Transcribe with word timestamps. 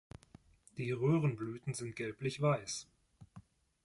Die 0.79 0.91
Röhrenblüten 0.93 1.75
sind 1.75 1.95
gelblich-weiß. 1.95 2.87